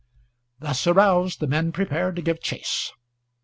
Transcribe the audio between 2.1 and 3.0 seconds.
to give chase.